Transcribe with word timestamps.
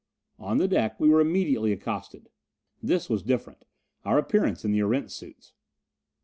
On 0.39 0.57
the 0.57 0.67
deck, 0.67 0.99
we 0.99 1.09
were 1.09 1.21
immediately 1.21 1.71
accosted. 1.71 2.31
This 2.81 3.07
was 3.07 3.21
different 3.21 3.65
our 4.03 4.17
appearance 4.17 4.65
in 4.65 4.71
the 4.71 4.79
Erentz 4.79 5.13
suits! 5.13 5.53